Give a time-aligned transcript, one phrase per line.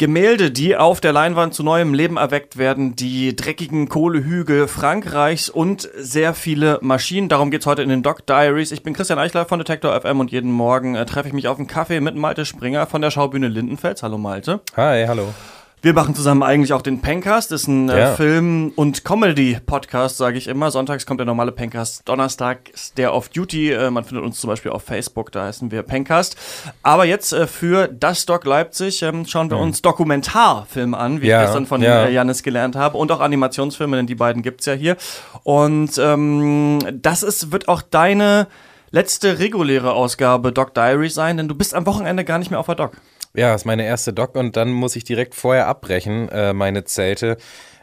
[0.00, 5.90] Gemälde, die auf der Leinwand zu neuem Leben erweckt werden, die dreckigen Kohlehügel Frankreichs und
[5.94, 7.28] sehr viele Maschinen.
[7.28, 8.72] Darum geht's heute in den Doc Diaries.
[8.72, 11.58] Ich bin Christian Eichler von Detektor FM und jeden Morgen äh, treffe ich mich auf
[11.58, 14.02] einen Kaffee mit Malte Springer von der Schaubühne Lindenfels.
[14.02, 14.60] Hallo Malte.
[14.74, 15.34] Hi, hallo.
[15.82, 18.14] Wir machen zusammen eigentlich auch den Pencast, das ist ein äh, Ja.
[18.14, 20.70] Film- und Comedy-Podcast, sage ich immer.
[20.70, 23.72] Sonntags kommt der normale Pencast, Donnerstag ist der auf Duty.
[23.72, 26.36] Äh, man findet uns zum Beispiel auf Facebook, da heißen wir Pencast.
[26.82, 31.40] Aber jetzt äh, für das Doc Leipzig ähm, schauen wir uns Dokumentarfilme an, wie Ja,
[31.40, 32.04] ich gestern von ja.
[32.04, 32.98] äh, Janis gelernt habe.
[32.98, 34.98] Und auch Animationsfilme, denn die beiden gibt's ja hier.
[35.44, 38.48] Und ähm, das ist, wird auch deine
[38.90, 42.66] letzte reguläre Ausgabe Doc Diary sein, denn du bist am Wochenende gar nicht mehr auf
[42.66, 42.98] der Doc.
[43.34, 47.36] Ja, ist meine erste Doc und dann muss ich direkt vorher abbrechen, äh, meine Zelte.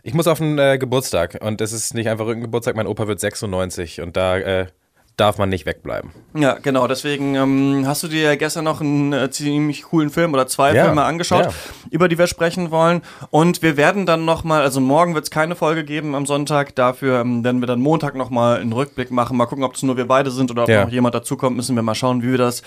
[0.03, 3.07] Ich muss auf einen äh, Geburtstag und es ist nicht einfach irgendein Geburtstag, mein Opa
[3.07, 4.65] wird 96 und da äh,
[5.17, 6.11] darf man nicht wegbleiben.
[6.35, 6.87] Ja, genau.
[6.87, 10.85] Deswegen ähm, hast du dir gestern noch einen äh, ziemlich coolen Film oder zwei Ja,
[10.85, 11.51] Filme angeschaut, ja.
[11.89, 13.01] über die wir sprechen wollen.
[13.31, 16.75] Und wir werden dann nochmal, also morgen wird es keine Folge geben am Sonntag.
[16.75, 19.37] Dafür ähm, werden wir dann Montag nochmal einen Rückblick machen.
[19.37, 20.83] Mal gucken, ob es nur wir beide sind oder ob Ja.
[20.85, 21.55] noch jemand dazukommt.
[21.57, 22.61] Müssen wir mal schauen, wie wir das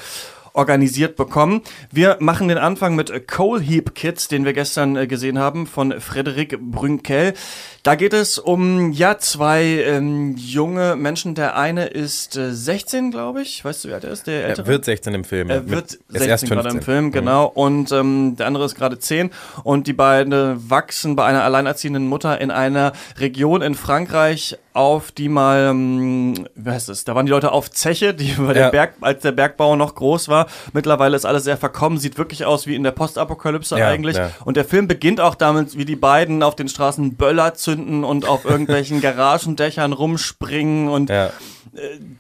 [0.53, 1.63] organisiert bekommen.
[1.91, 6.01] Wir machen den Anfang mit Coal Heap Kids, den wir gestern äh, gesehen haben, von
[6.01, 7.35] Frederik Brünkel.
[7.83, 11.35] Da geht es um, ja, zwei ähm, junge Menschen.
[11.35, 13.65] Der eine ist äh, 16, glaube ich.
[13.65, 14.27] Weißt du, wie alt er ist?
[14.27, 14.67] Der ältere?
[14.67, 15.49] Er wird 16 im Film.
[15.49, 16.83] Er Mit- wird erst 16 gerade im 15.
[16.83, 17.47] Film, genau.
[17.47, 19.31] Und ähm, der andere ist gerade 10.
[19.65, 25.29] Und die beiden wachsen bei einer alleinerziehenden Mutter in einer Region in Frankreich auf, die
[25.29, 28.71] mal, ähm, wie heißt es, da waren die Leute auf Zeche, die bei der Ja.
[28.71, 30.47] Berg, als der Bergbau noch groß war.
[30.73, 34.17] Mittlerweile ist alles sehr verkommen, sieht wirklich aus wie in der Postapokalypse Ja, eigentlich.
[34.17, 34.31] ja.
[34.45, 38.27] Und der Film beginnt auch damit, wie die beiden auf den Straßen Böller zünden und
[38.29, 41.31] auf irgendwelchen Garagendächern rumspringen und Ja.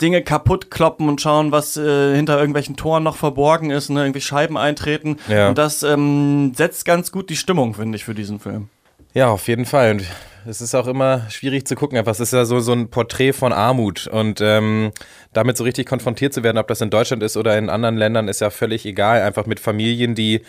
[0.00, 4.02] Dinge kaputt kloppen und schauen, was äh, hinter irgendwelchen Toren noch verborgen ist, ne?
[4.02, 5.16] irgendwie Scheiben eintreten.
[5.28, 8.68] Und das ähm, setzt ganz gut die Stimmung, finde ich, für diesen Film.
[9.12, 9.90] Ja, auf jeden Fall.
[9.92, 10.04] Und
[10.46, 11.98] es ist auch immer schwierig zu gucken.
[11.98, 14.06] Es ist ja so, so ein Porträt von Armut.
[14.06, 14.92] Und ähm,
[15.32, 18.28] damit so richtig konfrontiert zu werden, ob das in Deutschland ist oder in anderen Ländern,
[18.28, 19.22] ist ja völlig egal.
[19.22, 20.42] Einfach mit Familien, die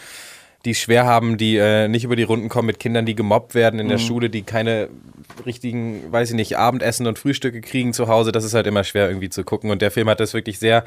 [0.65, 3.79] die schwer haben, die äh, nicht über die Runden kommen, mit Kindern, die gemobbt werden
[3.79, 4.89] in der Schule, die keine
[5.43, 8.31] richtigen, weiß ich nicht, Abendessen und Frühstücke kriegen zu Hause.
[8.31, 9.71] Das ist halt immer schwer irgendwie zu gucken.
[9.71, 10.83] Und der Film hat das wirklich sehr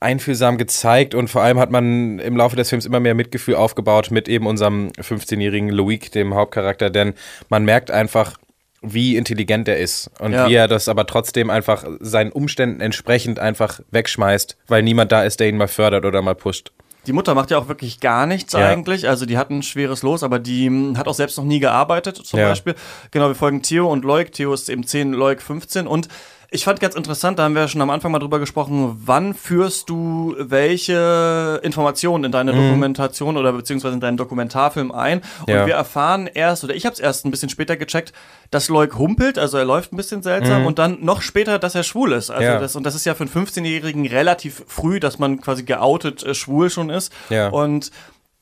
[0.00, 4.10] einfühlsam gezeigt und vor allem hat man im Laufe des Films immer mehr Mitgefühl aufgebaut
[4.10, 7.14] mit eben unserem 15-jährigen Loic, dem Hauptcharakter, denn
[7.48, 8.36] man merkt einfach,
[8.82, 10.48] wie intelligent er ist und Ja.
[10.48, 15.40] wie er das aber trotzdem einfach seinen Umständen entsprechend einfach wegschmeißt, weil niemand da ist,
[15.40, 16.72] der ihn mal fördert oder mal pusht.
[17.06, 18.68] Die Mutter macht ja auch wirklich gar nichts Ja.
[18.68, 19.08] eigentlich.
[19.08, 22.16] Also die hat ein schweres Los, aber die hm, hat auch selbst noch nie gearbeitet,
[22.16, 22.48] zum Ja.
[22.48, 22.74] Beispiel.
[23.12, 24.32] Genau, wir folgen Theo und Loik.
[24.32, 25.86] Theo ist eben 10, Loik 15.
[25.86, 26.08] Und
[26.50, 29.34] ich fand ganz interessant, da haben wir ja schon am Anfang mal drüber gesprochen, wann
[29.34, 35.22] führst du welche Informationen in deine Dokumentation oder beziehungsweise in deinen Dokumentarfilm ein?
[35.46, 35.66] Und Ja.
[35.66, 38.12] wir erfahren erst, oder ich habe es erst ein bisschen später gecheckt,
[38.50, 41.82] dass Loik humpelt, also er läuft ein bisschen seltsam und dann noch später, dass er
[41.82, 42.30] schwul ist.
[42.30, 42.58] Also Ja.
[42.58, 46.34] das, und das ist ja für einen 15-Jährigen relativ früh, dass man quasi geoutet äh,
[46.34, 47.12] schwul schon ist.
[47.28, 47.48] Ja.
[47.48, 47.90] Und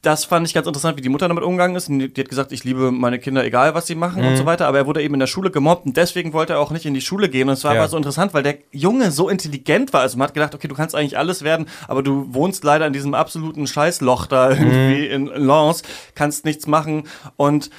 [0.05, 1.89] das fand ich ganz interessant, wie die Mutter damit umgegangen ist.
[1.89, 4.29] Die hat gesagt, ich liebe meine Kinder, egal was sie machen Mhm.
[4.29, 4.67] und so weiter.
[4.69, 6.95] Aber er wurde eben in der Schule gemobbt und deswegen wollte er auch nicht in
[6.95, 7.49] die Schule gehen.
[7.49, 7.81] Und es war Ja.
[7.81, 10.03] aber so interessant, weil der Junge so intelligent war.
[10.03, 12.93] Also man hat gedacht, okay, du kannst eigentlich alles werden, aber du wohnst leider in
[12.93, 15.83] diesem absoluten Scheißloch da irgendwie in Lens,
[16.15, 17.05] kannst nichts machen
[17.37, 17.71] und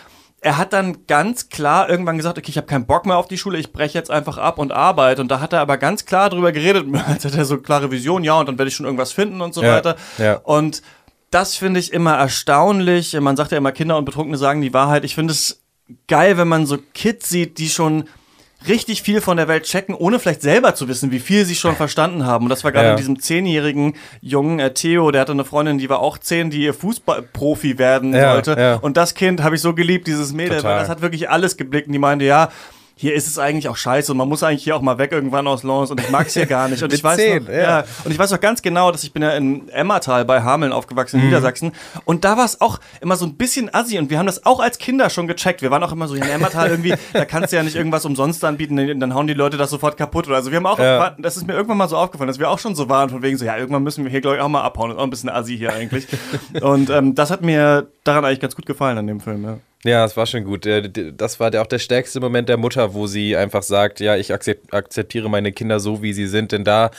[0.41, 3.38] er hat dann ganz klar irgendwann gesagt, okay, ich habe keinen Bock mehr auf die
[3.38, 5.19] Schule, ich breche jetzt einfach ab und arbeite.
[5.24, 8.24] Und da hat er aber ganz klar drüber geredet, als hat er so klare Vision,
[8.24, 9.96] ja, und dann werde ich schon irgendwas finden und so Ja, weiter.
[10.19, 10.35] ja.
[10.44, 10.84] Und
[11.31, 13.13] das finde ich immer erstaunlich.
[13.19, 15.03] Man sagt ja immer, Kinder und Betrunkene sagen die Wahrheit.
[15.03, 15.62] Ich finde es
[16.08, 18.06] geil, wenn man so Kids sieht, die schon
[18.68, 21.75] richtig viel von der Welt checken, ohne vielleicht selber zu wissen, wie viel sie schon
[21.75, 22.46] verstanden haben.
[22.46, 22.91] Und das war gerade Ja.
[22.94, 26.64] in diesem zehnjährigen Jungen, äh, Theo, der hatte eine Freundin, die war auch zehn, die
[26.64, 28.59] ihr Fußballprofi werden Ja, sollte.
[28.59, 28.75] ja.
[28.78, 30.72] Und das Kind habe ich so geliebt, dieses Mädel, Total.
[30.72, 31.88] weil das hat wirklich alles geblickt.
[31.88, 32.50] Und die meinte, ja,
[32.97, 35.47] hier ist es eigentlich auch scheiße und man muss eigentlich hier auch mal weg irgendwann
[35.47, 36.81] aus Lens und ich mag es hier gar nicht.
[36.81, 37.59] Und ich weiß zehn, noch, ja.
[37.81, 37.83] ja.
[38.06, 41.17] Und ich weiß auch ganz genau, dass ich bin ja in Emmertal bei Hameln aufgewachsen,
[41.17, 41.23] Mhm.
[41.23, 41.72] in Niedersachsen.
[42.05, 43.99] Und da war es auch immer so ein bisschen assi.
[43.99, 45.61] Und wir haben das auch als Kinder schon gecheckt.
[45.61, 48.43] Wir waren auch immer so, in Emmertal irgendwie, da kannst du ja nicht irgendwas umsonst
[48.46, 50.28] anbieten, dann dann hauen die Leute das sofort kaputt.
[50.28, 51.16] Oder also wir haben auch, Ja.
[51.20, 53.37] das ist mir irgendwann mal so aufgefallen, dass wir auch schon so waren, von wegen
[53.37, 54.90] so, ja, irgendwann müssen wir hier, glaube ich, auch mal abhauen.
[54.90, 56.08] Das ist auch ein bisschen assi hier eigentlich.
[56.61, 59.58] Und ähm, das hat mir daran eigentlich ganz gut gefallen an dem Film, ja.
[59.85, 60.67] Ja, es war schon gut.
[61.16, 64.34] Das war der, auch der stärkste Moment der Mutter, wo sie einfach sagt, ja, ich
[64.34, 66.90] akzep- akzeptiere meine Kinder so, wie sie sind, denn da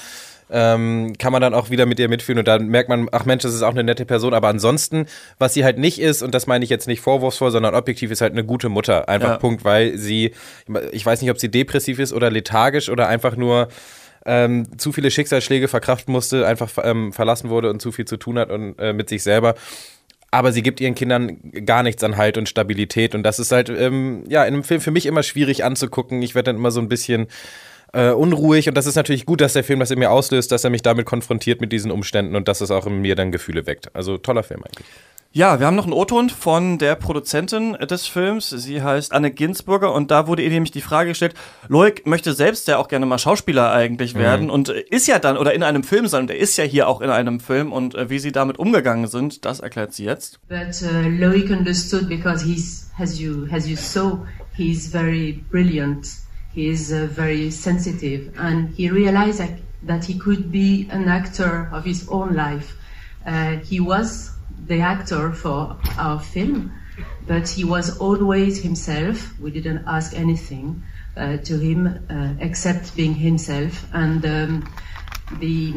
[0.48, 3.42] ähm, kann man dann auch wieder mit ihr mitfühlen und dann merkt man, ach Mensch,
[3.42, 5.06] das ist auch eine nette Person, aber ansonsten,
[5.40, 8.20] was sie halt nicht ist, und das meine ich jetzt nicht vorwurfsvoll, sondern objektiv, ist
[8.20, 9.08] halt eine gute Mutter.
[9.08, 9.36] Einfach Ja.
[9.38, 10.30] Punkt, weil sie,
[10.92, 13.66] ich weiß nicht, ob sie depressiv ist oder lethargisch oder einfach nur
[14.24, 18.38] ähm, zu viele Schicksalsschläge verkraften musste, einfach ähm, verlassen wurde und zu viel zu tun
[18.38, 19.56] hat und äh, mit sich selber.
[20.30, 23.14] Aber sie gibt ihren Kindern gar nichts an Halt und Stabilität.
[23.14, 26.22] Und das ist halt, ähm, ja, in einem Film für mich immer schwierig anzugucken.
[26.22, 27.28] Ich werde dann immer so ein bisschen
[27.92, 28.68] äh, unruhig.
[28.68, 30.82] Und das ist natürlich gut, dass der Film das in mir auslöst, dass er mich
[30.82, 33.94] damit konfrontiert mit diesen Umständen und dass es auch in mir dann Gefühle weckt.
[33.94, 34.86] Also toller Film eigentlich.
[35.36, 38.48] Ja, wir haben noch einen O-Ton von der Produzentin des Films.
[38.48, 41.34] Sie heißt Anne Ginsburger und da wurde ihr nämlich die Frage gestellt,
[41.68, 44.20] Loic möchte selbst ja auch gerne mal Schauspieler eigentlich mhm.
[44.20, 46.88] werden und ist ja dann oder in einem Film sein und er ist ja hier
[46.88, 50.40] auch in einem Film und äh, wie sie damit umgegangen sind, das erklärt sie jetzt.
[50.48, 54.20] But uh, Loic understood because he's as you as you saw,
[54.56, 56.06] he's very brilliant.
[56.54, 59.50] He is uh, very sensitive and he realized that,
[59.86, 62.72] that he could be an actor of his own life.
[63.26, 64.35] Uh, he was
[64.66, 66.72] the actor for our film,
[67.26, 69.38] but he was always himself.
[69.40, 70.82] We didn't ask anything
[71.16, 74.74] uh, to him uh, except being himself, and um,
[75.40, 75.72] the,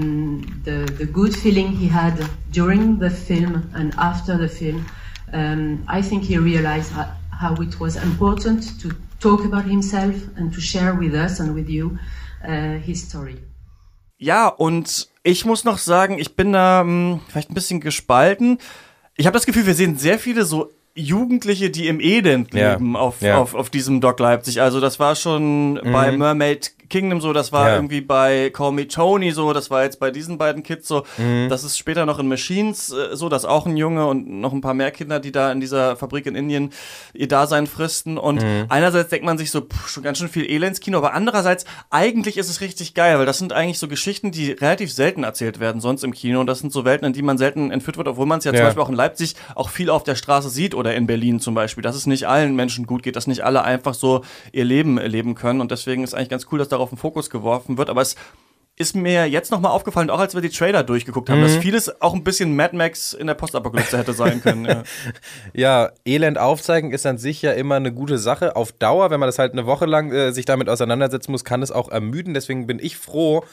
[0.64, 4.86] the the good feeling he had during the film and after the film.
[5.32, 10.52] Um, I think he realized how, how, it was important to talk about himself and
[10.54, 12.00] to share with us and with you
[12.44, 13.38] uh, his story.
[14.20, 18.60] Ja, und ich muss noch sagen, ich bin da mh, hm, vielleicht ein bisschen gespalten.
[19.16, 23.00] Ich habe das Gefühl, wir sehen sehr viele so Jugendliche, die im Elend leben ja.
[23.00, 23.38] Auf, ja.
[23.38, 24.62] auf, auf diesem Dock Leipzig.
[24.62, 25.92] Also das war schon mhm.
[25.92, 27.76] bei Mermaid Kingdom so, das war ja.
[27.76, 31.04] irgendwie bei Call Me Tony so, das war jetzt bei diesen beiden Kids so.
[31.18, 31.48] Mhm.
[31.50, 34.62] Das ist später noch in Machines äh, so, dass auch ein Junge und noch ein
[34.62, 36.72] paar mehr Kinder, die da in dieser Fabrik in Indien
[37.14, 38.18] ihr Dasein fristen.
[38.18, 38.66] Und mhm.
[38.70, 42.50] einerseits denkt man sich so, pff, schon ganz schön viel Elendskino, aber andererseits, eigentlich ist
[42.50, 46.04] es richtig geil, weil das sind eigentlich so Geschichten, die relativ selten erzählt werden sonst
[46.04, 46.40] im Kino.
[46.40, 48.52] Und das sind so Welten, in die man selten entführt wird, obwohl man es ja,
[48.52, 51.40] ja, zum Beispiel auch in Leipzig auch viel auf der Straße sieht oder in Berlin
[51.40, 54.66] zum Beispiel, dass es nicht allen Menschen gut geht, dass nicht alle einfach so ihr
[54.66, 55.62] Leben leben können.
[55.62, 57.90] Und deswegen ist eigentlich ganz cool, dass darauf ein Fokus geworfen wird.
[57.90, 58.16] Aber es
[58.80, 61.44] ist mir jetzt nochmal aufgefallen, auch als wir die Trailer durchgeguckt haben, mhm.
[61.44, 64.66] dass vieles auch ein bisschen Mad Max in der Postapokalypse hätte sein können.
[64.66, 64.84] Ja.
[65.54, 65.92] ja.
[66.06, 68.56] Elend aufzeigen ist an sich ja immer eine gute Sache.
[68.56, 71.62] Auf Dauer, wenn man das halt eine Woche lang äh, sich damit auseinandersetzen muss, kann
[71.62, 72.34] es auch ermüden.
[72.34, 73.44] Deswegen bin ich froh,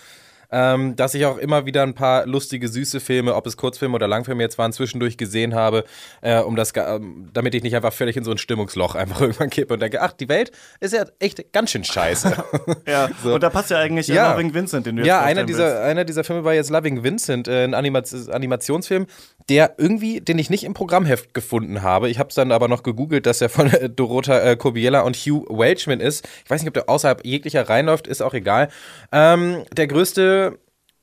[0.51, 4.09] ähm, dass ich auch immer wieder ein paar lustige, süße Filme, ob es Kurzfilme oder
[4.09, 5.85] Langfilme jetzt waren, zwischendurch gesehen habe,
[6.21, 7.01] äh, um das, äh,
[7.33, 10.13] damit ich nicht einfach völlig in so ein Stimmungsloch einfach irgendwann kippe und denke, ach,
[10.13, 12.37] die Welt ist ja echt ganz schön scheiße.
[12.87, 13.35] ja, so.
[13.35, 14.33] und da passt ja eigentlich ja.
[14.33, 17.49] Loving Vincent, den du jetzt Ja, einer dieser, einer dieser Filme war jetzt Loving Vincent,
[17.49, 19.07] äh, ein Anima Animationsfilm,
[19.49, 22.09] der irgendwie, den ich nicht im Programmheft gefunden habe.
[22.09, 25.17] Ich habe es dann aber noch gegoogelt, dass er von äh, Dorota äh, Kobiela und
[25.17, 26.27] Hugh Welchman ist.
[26.45, 28.69] Ich weiß nicht, ob der außerhalb jeglicher reinläuft, ist auch egal.
[29.13, 30.59] Ähm, der größte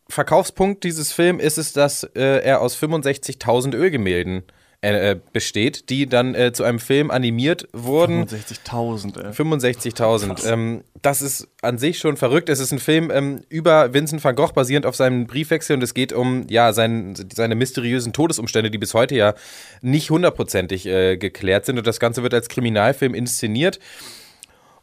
[0.10, 6.08] Verkaufspunkt dieses Films ist es, dass äh, er aus 65.000 Ölgemälden äh, äh, besteht, die
[6.08, 8.26] dann äh, zu einem Film animiert wurden.
[8.26, 10.52] 65.000, 65.000.
[10.52, 12.50] Ähm, das ist an sich schon verrückt.
[12.50, 15.94] Es ist ein Film ähm, über Vincent van Gogh basierend auf seinem Briefwechsel und es
[15.94, 19.36] geht um ja sein, seine mysteriösen Todesumstände, die bis heute ja
[19.82, 21.78] nicht hundertprozentig äh, geklärt sind.
[21.78, 23.80] Und das Ganze wird als Kriminalfilm inszeniert.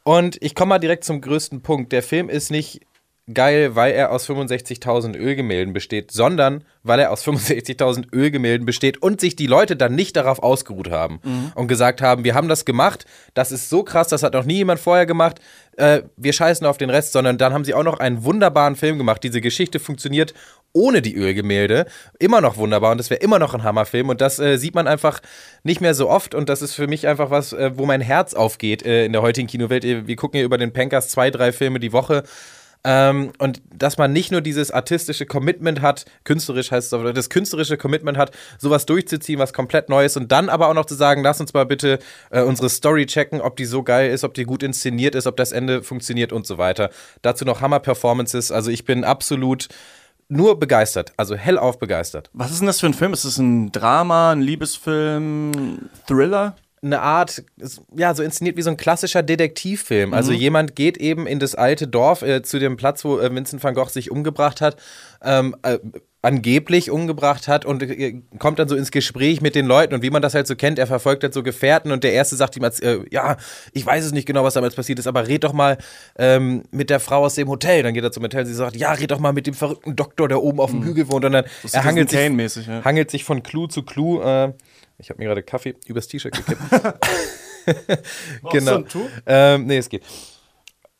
[0.02, 1.92] Und ich komme mal direkt zum größten Punkt.
[1.92, 2.80] Der Film ist nicht
[3.34, 9.20] geil, weil er aus 65.000 Ölgemälden besteht, sondern weil er aus 65.000 Ölgemälden besteht und
[9.20, 11.52] sich die Leute dann nicht darauf ausgeruht haben mhm.
[11.54, 13.04] und gesagt haben, wir haben das gemacht,
[13.34, 15.40] das ist so krass, das hat noch nie jemand vorher gemacht,
[15.76, 18.98] äh, wir scheißen auf den Rest, sondern dann haben sie auch noch einen wunderbaren Film
[18.98, 19.22] gemacht.
[19.24, 20.34] Diese Geschichte funktioniert
[20.72, 21.86] ohne die Ölgemälde
[22.18, 24.86] immer noch wunderbar und das wäre immer noch ein Hammerfilm und das äh, sieht man
[24.86, 25.20] einfach
[25.64, 28.34] nicht mehr so oft und das ist für mich einfach was, äh, wo mein Herz
[28.34, 29.82] aufgeht äh, in der heutigen Kinowelt.
[29.82, 32.22] Wir gucken hier über den Pankers zwei, drei Filme die Woche
[32.84, 37.28] ähm, und dass man nicht nur dieses artistische Commitment hat, künstlerisch heißt es, aber das
[37.28, 41.22] künstlerische Commitment hat, sowas durchzuziehen, was komplett Neues und dann aber auch noch zu sagen,
[41.22, 41.98] lass uns mal bitte
[42.30, 45.36] äh, unsere Story checken, ob die so geil ist, ob die gut inszeniert ist, ob
[45.36, 46.90] das Ende funktioniert und so weiter.
[47.22, 48.50] Dazu noch Hammer-Performances.
[48.50, 49.68] Also ich bin absolut
[50.28, 52.30] nur begeistert, also hellauf begeistert.
[52.32, 53.12] Was ist denn das für ein Film?
[53.12, 56.54] Ist es ein Drama, ein Liebesfilm, Thriller?
[56.82, 57.44] Eine Art,
[57.94, 60.14] ja, so inszeniert wie so ein klassischer Detektivfilm.
[60.14, 60.38] Also mhm.
[60.38, 63.74] jemand geht eben in das alte Dorf, äh, zu dem Platz, wo äh, Vincent van
[63.74, 64.76] Gogh sich umgebracht hat,
[65.22, 65.78] ähm, äh,
[66.22, 70.10] angeblich umgebracht hat und äh, kommt dann so ins Gespräch mit den Leuten und wie
[70.10, 72.64] man das halt so kennt, er verfolgt halt so Gefährten und der Erste sagt ihm,
[72.64, 73.36] als, äh, ja,
[73.72, 75.78] ich weiß es nicht genau, was damals passiert ist, aber red doch mal
[76.18, 77.82] ähm, mit der Frau aus dem Hotel.
[77.82, 80.28] Dann geht er zum Hotel, sie sagt, ja, red doch mal mit dem verrückten Doktor,
[80.28, 80.84] der oben auf dem mhm.
[80.84, 82.84] Hügel wohnt und dann er hangelt sich, ja.
[82.84, 84.52] hangelt sich von Clou zu Clou äh,
[84.98, 86.60] ich habe mir gerade Kaffee übers T-Shirt gekippt.
[88.52, 88.82] genau.
[89.26, 90.02] Ähm, nee, es geht.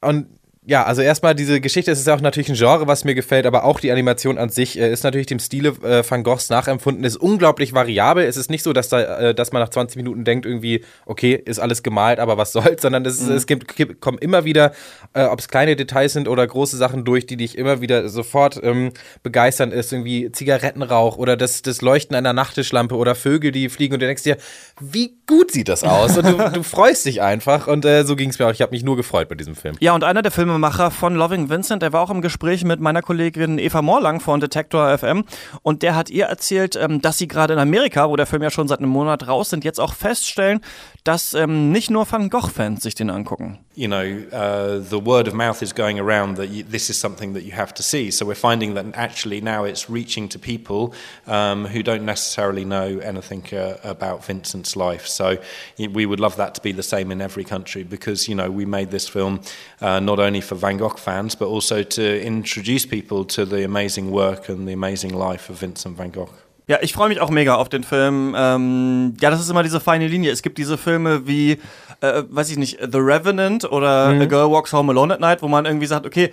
[0.00, 0.39] Und
[0.70, 3.44] Ja, also erstmal diese Geschichte, es ist ja auch natürlich ein Genre, was mir gefällt,
[3.44, 7.02] aber auch die Animation an sich äh, ist natürlich dem Stile äh, Van Goghs nachempfunden,
[7.02, 8.24] ist unglaublich variabel.
[8.24, 11.34] Es ist nicht so, dass, da, äh, dass man nach 20 Minuten denkt, irgendwie, okay,
[11.34, 13.32] ist alles gemalt, aber was soll's, sondern es, mhm.
[13.32, 14.70] es gibt, gibt, kommen immer wieder,
[15.12, 18.60] äh, ob es kleine Details sind oder große Sachen durch, die dich immer wieder sofort
[18.62, 18.92] ähm,
[19.24, 24.02] begeistern ist, irgendwie Zigarettenrauch oder das, das Leuchten einer Nachttischlampe oder Vögel, die fliegen und
[24.02, 24.36] du denkst dir,
[24.80, 26.16] wie gut sieht das aus?
[26.16, 28.52] Und du, du freust dich einfach und äh, so ging es mir auch.
[28.52, 29.74] Ich habe mich nur gefreut bei diesem Film.
[29.80, 32.80] Ja, und einer der Filme Filmemacher von Loving Vincent, der war auch im Gespräch mit
[32.80, 35.24] meiner Kollegin Eva Morlang von Detector FM
[35.62, 38.50] und der hat ihr erzählt, ähm, dass sie gerade in Amerika, wo der Film ja
[38.50, 40.60] schon seit einem Monat raus sind, jetzt auch feststellen,
[41.02, 43.58] dass ähm, nicht nur Van Gogh-Fans sich den angucken.
[43.80, 47.32] You know, uh, the word of mouth is going around that you, this is something
[47.32, 48.10] that you have to see.
[48.10, 50.92] So we're finding that actually now it's reaching to people
[51.26, 55.06] um, who don't necessarily know anything uh, about Vincent's life.
[55.06, 55.38] So
[55.78, 58.66] we would love that to be the same in every country because you know we
[58.66, 59.40] made this film
[59.80, 64.10] uh, not only for Van Gogh fans but also to introduce people to the amazing
[64.10, 66.34] work and the amazing life of Vincent van Gogh.
[66.70, 68.32] Ja, ich freue mich auch mega auf den Film.
[68.38, 70.30] Ähm, ja, das ist immer diese feine Linie.
[70.30, 71.58] Es gibt diese Filme wie,
[72.00, 74.20] äh, weiß ich nicht, The Revenant oder mhm.
[74.20, 76.30] A Girl Walks Home Alone at Night, wo man irgendwie sagt, okay,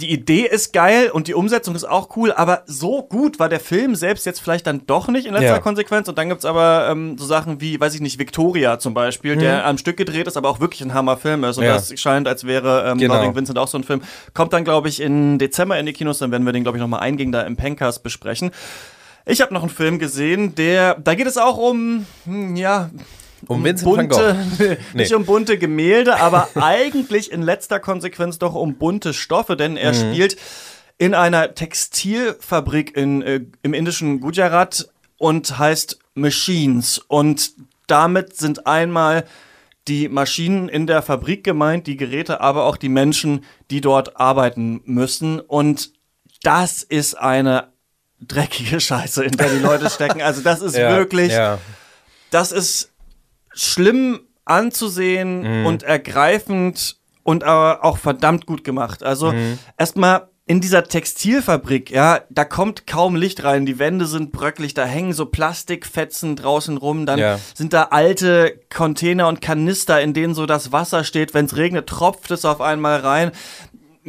[0.00, 3.60] die Idee ist geil und die Umsetzung ist auch cool, aber so gut war der
[3.60, 5.58] Film selbst jetzt vielleicht dann doch nicht in letzter ja.
[5.58, 6.08] Konsequenz.
[6.08, 9.40] Und dann gibt's aber ähm, so Sachen wie, weiß ich nicht, Victoria zum Beispiel, mhm.
[9.40, 11.58] der am Stück gedreht ist, aber auch wirklich ein Hammerfilm ist.
[11.58, 11.74] Und ja.
[11.74, 13.16] das scheint, als wäre ähm, genau.
[13.16, 14.00] Loving Vincent auch so ein Film.
[14.32, 16.80] Kommt dann, glaube ich, in Dezember in die Kinos, dann werden wir den, glaube ich,
[16.80, 18.52] nochmal eingehen da im Pencast besprechen.
[19.26, 22.90] Ich habe noch einen Film gesehen, der, da geht es auch um, hm, ja,
[23.46, 24.36] um Vincent bunte.
[24.58, 24.76] Nee.
[24.94, 29.92] Nicht um bunte Gemälde, aber eigentlich in letzter Konsequenz doch um bunte Stoffe, denn er
[29.92, 29.96] mhm.
[29.96, 30.36] spielt
[30.98, 36.98] in einer Textilfabrik in, äh, im indischen Gujarat und heißt Machines.
[36.98, 37.52] Und
[37.86, 39.24] damit sind einmal
[39.88, 44.82] die Maschinen in der Fabrik gemeint, die Geräte, aber auch die Menschen, die dort arbeiten
[44.84, 45.40] müssen.
[45.40, 45.92] Und
[46.42, 47.69] das ist eine
[48.20, 50.22] dreckige Scheiße, in der die Leute stecken.
[50.22, 51.58] Also das ist ja, wirklich, ja.
[52.30, 52.90] das ist
[53.52, 55.66] schlimm anzusehen mhm.
[55.66, 59.02] und ergreifend und aber auch verdammt gut gemacht.
[59.02, 59.58] Also mhm.
[59.78, 64.84] erstmal in dieser Textilfabrik, ja, da kommt kaum Licht rein, die Wände sind bröcklig, da
[64.84, 67.38] hängen so Plastikfetzen draußen rum, dann ja.
[67.54, 71.86] sind da alte Container und Kanister, in denen so das Wasser steht, wenn es regnet,
[71.86, 73.30] tropft es auf einmal rein.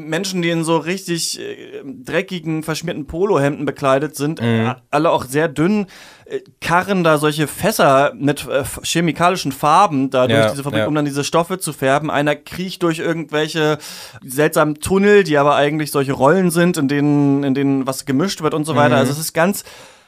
[0.08, 4.48] Menschen, die in so richtig äh, dreckigen, verschmierten Polohemden bekleidet sind, mhm.
[4.48, 5.88] Äh, alle auch sehr dünn,
[6.26, 10.88] äh, karren da solche Fässer mit äh, chemikalischen Farben da durch diese Fabrik, ja.
[10.88, 12.10] um dann diese Stoffe zu färben.
[12.10, 13.78] Einer kriecht durch irgendwelche
[14.24, 18.54] seltsamen Tunnel, die aber eigentlich solche Rollen sind, in denen, in denen was gemischt wird
[18.54, 18.96] und so weiter.
[18.96, 19.02] Mhm.
[19.02, 19.64] Also es ist ganz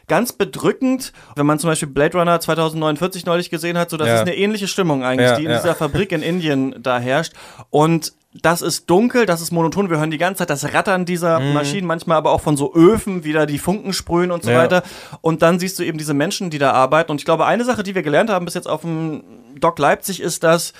[0.07, 4.15] ganz bedrückend, wenn man zum Beispiel Blade Runner 2049 neulich gesehen hat, so das ja.
[4.15, 5.57] ist eine ähnliche Stimmung eigentlich, ja, die in ja.
[5.57, 7.33] dieser Fabrik in Indien da herrscht.
[7.69, 9.89] Und das ist dunkel, das ist monoton.
[9.89, 11.53] Wir hören die ganze Zeit das Rattern dieser mhm.
[11.53, 14.57] Maschinen, manchmal aber auch von so Öfen, wieder die Funken sprühen und so ja.
[14.57, 14.83] weiter.
[15.21, 17.11] Und dann siehst du eben diese Menschen, die da arbeiten.
[17.11, 19.23] Und ich glaube, eine Sache, die wir gelernt haben bis jetzt auf dem
[19.59, 20.73] Doc Leipzig, ist, dass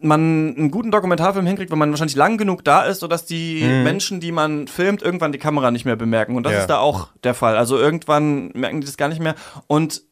[0.00, 3.82] man einen guten Dokumentarfilm hinkriegt, wenn man wahrscheinlich lang genug da ist, sodass die mhm.
[3.84, 6.36] Menschen, die man filmt, irgendwann die Kamera nicht mehr bemerken.
[6.36, 6.60] Und das ja.
[6.60, 7.56] ist da auch der Fall.
[7.56, 9.34] Also irgendwann merken die das gar nicht mehr.
[9.66, 10.02] Und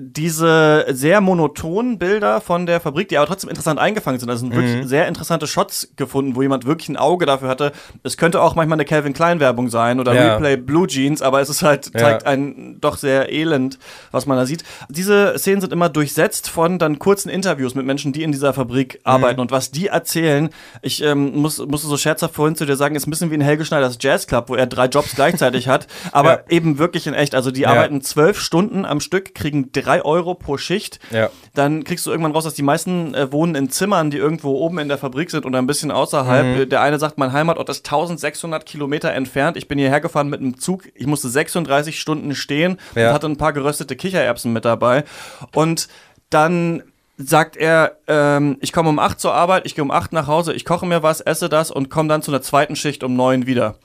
[0.00, 4.30] diese sehr monotonen Bilder von der Fabrik, die aber trotzdem interessant eingefangen sind.
[4.30, 4.88] Also sind wirklich mhm.
[4.88, 7.72] sehr interessante Shots gefunden, wo jemand wirklich ein Auge dafür hatte.
[8.02, 10.34] Es könnte auch manchmal eine Calvin Klein Werbung sein oder ja.
[10.34, 12.28] Replay Blue Jeans, aber es ist halt, zeigt ja.
[12.28, 13.78] ein doch sehr elend,
[14.10, 14.64] was man da sieht.
[14.88, 18.94] Diese Szenen sind immer durchsetzt von dann kurzen Interviews mit Menschen, die in dieser Fabrik
[18.94, 19.00] mhm.
[19.04, 20.48] arbeiten und was die erzählen.
[20.80, 23.42] Ich ähm, muss, musste so scherzhaft vorhin zu dir sagen, ist ein bisschen wie in
[23.42, 26.44] Helge Schneiders Jazz Club, wo er drei Jobs gleichzeitig hat, aber ja.
[26.48, 27.34] eben wirklich in echt.
[27.34, 31.00] Also die arbeiten zwölf Stunden am Stück, kriegen drei drei Euro pro Schicht.
[31.10, 31.30] Ja.
[31.54, 34.78] Dann kriegst du irgendwann raus, dass die meisten äh, wohnen in Zimmern, die irgendwo oben
[34.78, 36.58] in der Fabrik sind oder ein bisschen außerhalb.
[36.58, 36.68] Mhm.
[36.68, 39.56] Der eine sagt, mein Heimatort ist 1600 Kilometer entfernt.
[39.56, 40.84] Ich bin hierher gefahren mit einem Zug.
[40.94, 43.08] Ich musste 36 Stunden stehen ja.
[43.08, 45.04] und hatte ein paar geröstete Kichererbsen mit dabei.
[45.54, 45.88] Und
[46.30, 46.84] dann
[47.16, 50.54] sagt er, ähm, ich komme um 8 zur Arbeit, ich gehe um 8 nach Hause,
[50.54, 53.46] ich koche mir was, esse das und komme dann zu einer zweiten Schicht um 9
[53.46, 53.76] wieder.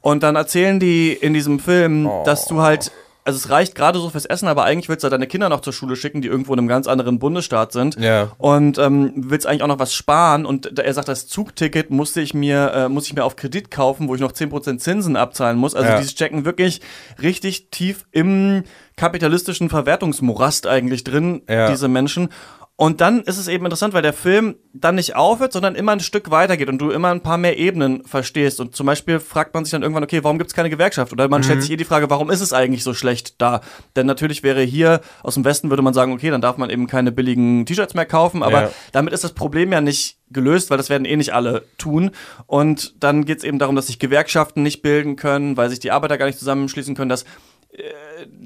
[0.00, 2.24] Und dann erzählen die in diesem Film, oh.
[2.26, 2.92] dass du halt
[3.24, 5.72] also es reicht gerade so fürs Essen, aber eigentlich willst du deine Kinder noch zur
[5.72, 7.96] Schule schicken, die irgendwo in einem ganz anderen Bundesstaat sind.
[7.98, 8.32] Ja.
[8.36, 10.44] Und ähm, willst eigentlich auch noch was sparen.
[10.44, 14.08] Und er sagt, das Zugticket musste ich mir, äh, muss ich mir auf Kredit kaufen,
[14.08, 15.74] wo ich noch 10% Zinsen abzahlen muss.
[15.74, 16.00] Also ja.
[16.00, 16.82] die stecken wirklich
[17.22, 18.64] richtig tief im
[18.96, 21.70] kapitalistischen Verwertungsmorast eigentlich drin, ja.
[21.70, 22.28] diese Menschen.
[22.76, 26.00] Und dann ist es eben interessant, weil der Film dann nicht aufhört, sondern immer ein
[26.00, 28.58] Stück weitergeht und du immer ein paar mehr Ebenen verstehst.
[28.58, 31.12] Und zum Beispiel fragt man sich dann irgendwann, okay, warum gibt es keine Gewerkschaft?
[31.12, 33.60] Oder man stellt sich eh die Frage, warum ist es eigentlich so schlecht da?
[33.94, 36.88] Denn natürlich wäre hier aus dem Westen, würde man sagen, okay, dann darf man eben
[36.88, 38.42] keine billigen T-Shirts mehr kaufen.
[38.42, 38.70] Aber Ja.
[38.90, 42.10] damit ist das Problem ja nicht gelöst, weil das werden eh nicht alle tun.
[42.46, 45.92] Und dann geht es eben darum, dass sich Gewerkschaften nicht bilden können, weil sich die
[45.92, 47.24] Arbeiter gar nicht zusammenschließen können, dass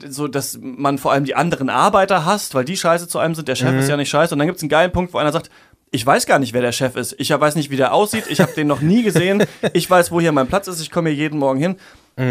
[0.08, 3.48] so, dass man vor allem die anderen Arbeiter hasst, weil die scheiße zu einem sind.
[3.48, 4.34] Der Chef ist ja nicht scheiße.
[4.34, 5.50] Und dann gibt es einen geilen Punkt, wo einer sagt,
[5.90, 7.14] ich weiß gar nicht, wer der Chef ist.
[7.18, 8.24] Ich weiß nicht, wie der aussieht.
[8.28, 9.44] Ich habe den noch nie gesehen.
[9.72, 10.80] Ich weiß, wo hier mein Platz ist.
[10.80, 11.76] Ich komme hier jeden Morgen hin.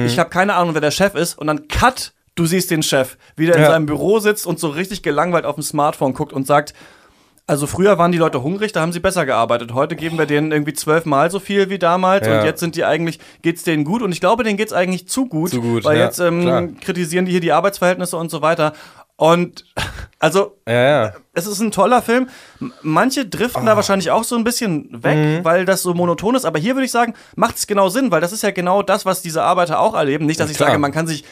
[0.05, 1.37] Ich habe keine Ahnung, wer der Chef ist.
[1.37, 3.71] Und dann cut, du siehst den Chef, wie der in Ja.
[3.71, 6.73] seinem Büro sitzt und so richtig gelangweilt auf dem Smartphone guckt und sagt,
[7.47, 9.73] also früher waren die Leute hungrig, da haben sie besser gearbeitet.
[9.73, 12.39] Heute geben wir denen irgendwie zwölfmal so viel wie damals Ja.
[12.39, 15.27] und jetzt sind die eigentlich, geht's denen gut und ich glaube, denen geht's eigentlich zu
[15.27, 15.49] gut.
[15.51, 16.67] Zu gut, weil ja, jetzt ähm, klar.
[16.81, 18.73] kritisieren die hier die Arbeitsverhältnisse und so weiter.
[19.15, 19.65] Und
[20.19, 20.73] also Ja,
[21.05, 21.13] ja.
[21.33, 22.27] es ist ein toller Film.
[22.83, 23.71] Manche driften Ah.
[23.71, 25.45] da wahrscheinlich auch so ein bisschen weg, Mhm.
[25.45, 26.45] weil das so monoton ist.
[26.45, 29.05] Aber hier würde ich sagen, macht es genau Sinn, weil das ist ja genau das,
[29.07, 30.25] was diese Arbeiter auch erleben.
[30.27, 31.23] Nicht, dass Ja, ich sage, man kann sich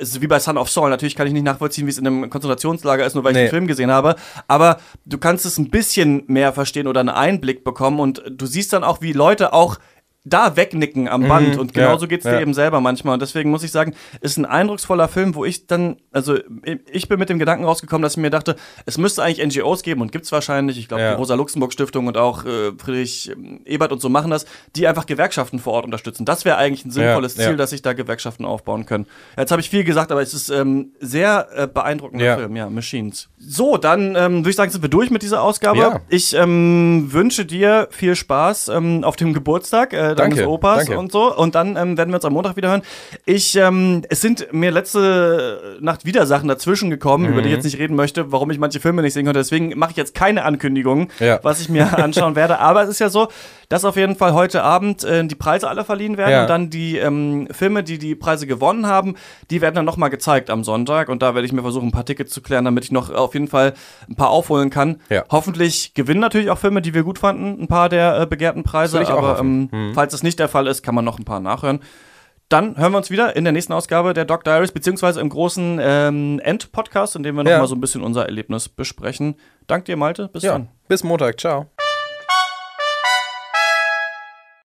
[0.00, 0.88] es ist wie bei Son of Saul.
[0.90, 3.42] Natürlich kann ich nicht nachvollziehen, wie es in einem Konzentrationslager ist, nur weil ich Nee.
[3.44, 4.16] den Film gesehen habe.
[4.48, 8.72] Aber du kannst es ein bisschen mehr verstehen oder einen Einblick bekommen und du siehst
[8.72, 9.76] dann auch, wie Leute auch
[10.24, 11.58] da wegnicken am Band.
[11.58, 11.80] Und Mhm.
[11.80, 12.40] ja, genauso geht's dir ja.
[12.40, 13.14] eben selber manchmal.
[13.14, 16.38] Und deswegen muss ich sagen, ist ein eindrucksvoller Film, wo ich dann, also
[16.90, 20.00] ich bin mit dem Gedanken rausgekommen, dass ich mir dachte, es müsste eigentlich NGOs geben
[20.00, 20.78] und gibt's wahrscheinlich.
[20.78, 21.10] Ich glaube, Ja.
[21.12, 25.58] die Rosa-Luxemburg-Stiftung und auch äh, Friedrich ähm, Ebert und so machen das, die einfach Gewerkschaften
[25.58, 26.24] vor Ort unterstützen.
[26.24, 27.44] Das wäre eigentlich ein sinnvolles ja.
[27.48, 29.06] Ziel, dass sich da Gewerkschaften aufbauen können.
[29.36, 32.36] Jetzt habe ich viel gesagt, aber es ist ähm, sehr äh, beeindruckender Ja.
[32.36, 33.28] Film, ja, Machines.
[33.38, 35.78] So, dann ähm, würde ich sagen, sind wir durch mit dieser Ausgabe.
[35.78, 36.00] Ja.
[36.08, 40.98] Ich ähm, wünsche dir viel Spaß ähm, auf dem Geburtstag äh, deines Danke, Opas danke.
[40.98, 41.34] und so.
[41.34, 42.82] Und dann ähm, werden wir uns am Montag wieder hören.
[43.26, 47.46] Ich, ähm, es sind mir letzte Nacht wieder Sachen dazwischen gekommen, über die Mhm.
[47.46, 49.40] ich jetzt nicht reden möchte, warum ich manche Filme nicht sehen konnte.
[49.40, 51.40] Deswegen mache ich jetzt keine Ankündigung, Ja.
[51.42, 52.58] was ich mir anschauen werde.
[52.58, 53.28] Aber es ist ja so,
[53.68, 56.42] dass auf jeden Fall heute Abend äh, die Preise alle verliehen werden Ja.
[56.42, 59.14] und dann die ähm, Filme, die die Preise gewonnen haben,
[59.50, 61.08] die werden dann nochmal gezeigt am Sonntag.
[61.08, 63.34] Und da werde ich mir versuchen, ein paar Tickets zu klären, damit ich noch auf
[63.34, 63.74] jeden Fall
[64.08, 65.00] ein paar aufholen kann.
[65.10, 65.24] Ja.
[65.30, 69.06] Hoffentlich gewinnen natürlich auch Filme, die wir gut fanden, ein paar der äh, begehrten Preise.
[69.08, 71.80] Aber ähm, falls das nicht der Fall ist, kann man noch ein paar nachhören.
[72.50, 75.78] Dann hören wir uns wieder in der nächsten Ausgabe der Doc Diaries, beziehungsweise im großen
[75.82, 77.52] ähm, End-Podcast, in dem wir Ja.
[77.52, 79.36] nochmal so ein bisschen unser Erlebnis besprechen.
[79.66, 80.28] Dank dir, Malte.
[80.28, 80.52] Bis Ja.
[80.52, 80.68] dann.
[80.86, 81.40] Bis Montag.
[81.40, 81.70] Ciao.